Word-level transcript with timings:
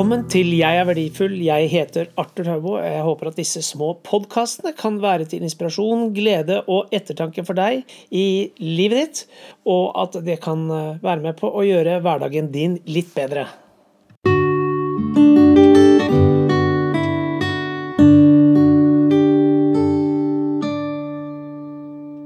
Velkommen 0.00 0.22
til 0.32 0.54
Jeg 0.56 0.78
er 0.80 0.86
verdifull. 0.88 1.34
Jeg 1.44 1.66
heter 1.68 2.06
Arthur 2.16 2.46
Haubo. 2.48 2.70
Jeg 2.80 3.02
håper 3.04 3.28
at 3.28 3.36
disse 3.36 3.60
små 3.60 3.90
podkastene 4.00 4.70
kan 4.72 4.94
være 5.02 5.26
til 5.28 5.42
inspirasjon, 5.44 6.06
glede 6.16 6.62
og 6.72 6.88
ettertanke 6.96 7.44
for 7.44 7.52
deg 7.58 7.82
i 8.08 8.48
livet 8.64 8.96
ditt, 8.96 9.20
og 9.68 9.92
at 10.00 10.16
det 10.24 10.38
kan 10.40 10.62
eh, 10.72 11.02
være 11.04 11.20
med 11.26 11.36
på 11.36 11.50
å 11.52 11.66
gjøre 11.68 11.98
hverdagen 12.00 12.48
din 12.48 12.78
litt 12.88 13.12
bedre. 13.12 13.44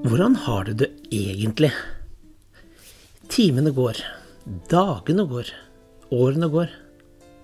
Hvordan 0.07 0.39
har 0.47 0.71
du 0.71 0.79
det 0.87 0.93
egentlig? 1.11 1.75
Timene 3.35 3.75
går, 3.75 3.99
dagene 4.71 5.27
går, 5.35 5.55
årene 6.15 6.55
går. 6.55 6.81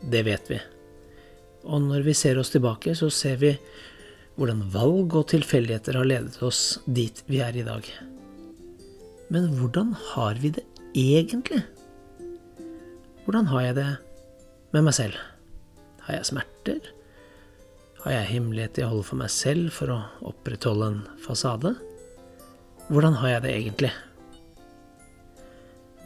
Det 0.01 0.23
vet 0.25 0.51
vi. 0.51 0.61
Og 1.69 1.83
når 1.85 2.07
vi 2.07 2.15
ser 2.17 2.39
oss 2.41 2.53
tilbake, 2.55 2.95
så 2.97 3.11
ser 3.13 3.41
vi 3.41 3.55
hvordan 4.41 4.63
valg 4.73 5.17
og 5.19 5.27
tilfeldigheter 5.33 5.99
har 6.01 6.09
ledet 6.09 6.39
oss 6.47 6.79
dit 6.87 7.21
vi 7.29 7.43
er 7.45 7.59
i 7.61 7.67
dag. 7.67 7.85
Men 9.31 9.51
hvordan 9.59 9.93
har 10.15 10.41
vi 10.41 10.55
det 10.57 10.65
egentlig? 10.97 11.61
Hvordan 13.27 13.51
har 13.53 13.67
jeg 13.69 13.77
det 13.77 13.91
med 14.73 14.87
meg 14.89 14.97
selv? 14.97 15.19
Har 16.07 16.17
jeg 16.17 16.31
smerter? 16.31 16.81
Har 18.01 18.17
jeg 18.17 18.31
hemmeligheter 18.33 18.83
jeg 18.87 18.91
holder 18.95 19.09
for 19.11 19.21
meg 19.21 19.33
selv 19.35 19.75
for 19.77 19.93
å 19.93 19.99
opprettholde 20.33 20.89
en 20.89 21.03
fasade? 21.21 21.75
Hvordan 22.89 23.21
har 23.21 23.37
jeg 23.37 23.45
det 23.45 23.53
egentlig? 23.59 23.93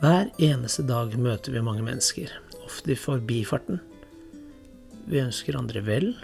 Hver 0.02 0.34
eneste 0.42 0.82
dag 0.84 1.14
møter 1.16 1.54
vi 1.54 1.62
mange 1.64 1.86
mennesker, 1.86 2.34
ofte 2.74 2.94
i 2.94 2.98
forbifarten. 2.98 3.78
Vi 5.06 5.22
ønsker 5.22 5.58
andre 5.58 5.82
vel, 5.86 6.14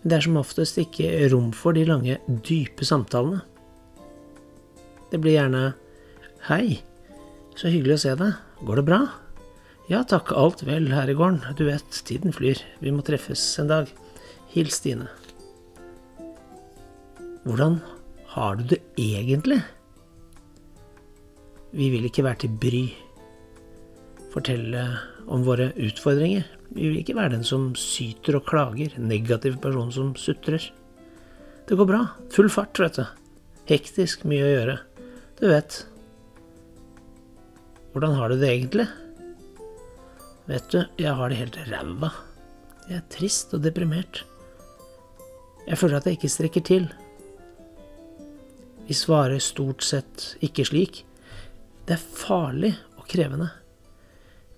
men 0.00 0.12
det 0.12 0.16
er 0.16 0.24
som 0.24 0.38
oftest 0.40 0.78
ikke 0.80 1.28
rom 1.32 1.50
for 1.56 1.76
de 1.76 1.84
lange, 1.88 2.18
dype 2.44 2.86
samtalene. 2.88 3.42
Det 5.10 5.20
blir 5.20 5.36
gjerne 5.36 5.74
'Hei, 6.48 6.80
så 7.54 7.68
hyggelig 7.68 7.98
å 7.98 8.02
se 8.04 8.14
deg. 8.16 8.32
Går 8.64 8.76
det 8.76 8.86
bra?' 8.88 9.08
'Ja 9.88 10.04
takk, 10.04 10.32
alt 10.32 10.62
vel 10.62 10.88
her 10.92 11.10
i 11.10 11.14
gården. 11.14 11.56
Du 11.56 11.64
vet, 11.66 11.90
tiden 12.04 12.32
flyr. 12.32 12.62
Vi 12.80 12.90
må 12.90 13.02
treffes 13.02 13.58
en 13.58 13.68
dag. 13.68 13.88
Hils 14.54 14.80
Stine.' 14.80 15.08
Hvordan 17.44 17.80
har 18.26 18.56
du 18.56 18.64
det 18.64 18.80
egentlig? 18.96 19.62
Vi 21.72 21.90
vil 21.90 22.04
ikke 22.04 22.24
være 22.24 22.38
til 22.44 22.56
bry. 22.60 22.84
Fortelle 24.30 24.84
om 25.30 25.42
våre 25.46 25.72
utfordringer. 25.74 26.46
Vi 26.70 26.86
vil 26.86 27.00
ikke 27.00 27.16
være 27.18 27.34
den 27.34 27.46
som 27.46 27.72
syter 27.78 28.38
og 28.38 28.46
klager. 28.46 28.94
Negativ 28.98 29.58
person 29.62 29.90
som 29.94 30.12
sutrer. 30.18 30.62
Det 31.66 31.78
går 31.78 31.88
bra. 31.90 32.04
Full 32.34 32.50
fart, 32.50 32.78
vet 32.78 33.00
du. 33.00 33.04
Hektisk, 33.70 34.24
mye 34.30 34.46
å 34.46 34.52
gjøre. 34.54 34.78
Du 35.40 35.46
vet. 35.50 35.82
Hvordan 37.90 38.16
har 38.18 38.30
du 38.30 38.38
det 38.38 38.50
egentlig? 38.54 38.86
Vet 40.50 40.66
du, 40.70 40.80
jeg 40.98 41.14
har 41.14 41.30
det 41.30 41.38
helt 41.38 41.58
ræva. 41.70 42.10
Jeg 42.88 42.98
er 42.98 43.06
trist 43.12 43.54
og 43.54 43.62
deprimert. 43.62 44.24
Jeg 45.66 45.78
føler 45.78 45.98
at 45.98 46.06
jeg 46.06 46.18
ikke 46.18 46.32
strekker 46.32 46.66
til. 46.66 46.88
Vi 48.88 48.96
svarer 48.98 49.38
stort 49.42 49.86
sett 49.86 50.32
ikke 50.42 50.66
slik. 50.66 51.04
Det 51.86 51.94
er 51.94 52.02
farlig 52.22 52.72
og 52.98 53.06
krevende. 53.10 53.50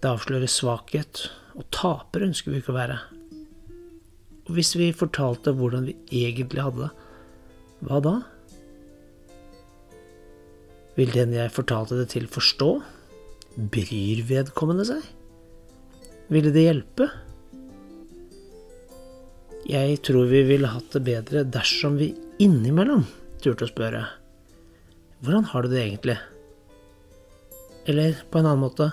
Det 0.03 0.11
avslører 0.11 0.51
svakhet, 0.51 1.29
og 1.55 1.69
taper 1.71 2.25
ønsker 2.27 2.51
vi 2.51 2.59
ikke 2.59 2.73
å 2.73 2.79
være. 2.81 2.99
Og 4.49 4.57
hvis 4.57 4.73
vi 4.75 4.89
fortalte 4.97 5.55
hvordan 5.55 5.87
vi 5.87 5.95
egentlig 6.25 6.65
hadde 6.65 6.89
det, 6.89 7.09
hva 7.87 7.99
da? 8.03 8.15
Vil 10.97 11.13
den 11.15 11.35
jeg 11.35 11.55
fortalte 11.55 11.99
det 12.01 12.09
til, 12.13 12.27
forstå? 12.31 12.71
Bryr 13.55 14.25
vedkommende 14.27 14.89
seg? 14.89 15.07
Ville 16.33 16.51
det 16.55 16.67
hjelpe? 16.67 17.09
Jeg 19.71 20.01
tror 20.03 20.27
vi 20.31 20.43
ville 20.49 20.71
hatt 20.73 20.91
det 20.97 21.05
bedre 21.07 21.45
dersom 21.47 21.95
vi 22.01 22.11
innimellom 22.43 23.05
turte 23.43 23.69
å 23.69 23.71
spørre 23.71 24.03
Hvordan 25.23 25.47
har 25.53 25.63
du 25.63 25.71
det 25.71 25.85
egentlig? 25.85 26.17
Eller 27.87 28.19
på 28.31 28.41
en 28.41 28.49
annen 28.51 28.65
måte 28.65 28.89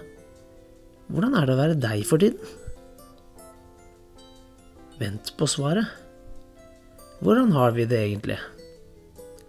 Hvordan 1.09 1.35
er 1.35 1.47
det 1.47 1.55
å 1.55 1.59
være 1.59 1.77
deg 1.81 2.03
for 2.05 2.21
tiden? 2.21 2.37
Vent 4.99 5.31
på 5.39 5.47
svaret. 5.49 5.89
Hvordan 7.23 7.53
har 7.55 7.73
vi 7.75 7.87
det 7.89 7.99
egentlig? 8.03 8.37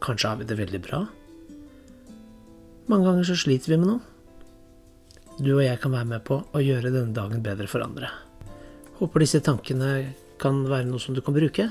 Kanskje 0.02 0.30
har 0.30 0.38
vi 0.40 0.46
det 0.48 0.56
veldig 0.58 0.80
bra? 0.86 1.02
Mange 2.90 3.06
ganger 3.06 3.28
så 3.28 3.36
sliter 3.38 3.74
vi 3.74 3.78
med 3.82 3.90
noe. 3.90 4.00
Du 5.40 5.52
og 5.54 5.64
jeg 5.64 5.78
kan 5.82 5.92
være 5.94 6.08
med 6.10 6.24
på 6.26 6.40
å 6.42 6.62
gjøre 6.64 6.92
denne 6.92 7.16
dagen 7.16 7.44
bedre 7.44 7.68
for 7.70 7.84
andre. 7.84 8.08
Håper 8.98 9.24
disse 9.24 9.40
tankene 9.44 9.90
kan 10.40 10.64
være 10.68 10.88
noe 10.88 11.00
som 11.02 11.16
du 11.16 11.22
kan 11.24 11.36
bruke. 11.36 11.68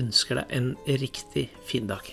Ønsker 0.00 0.40
deg 0.42 0.56
en 0.56 0.72
riktig 0.88 1.48
fin 1.68 1.88
dag. 1.90 2.04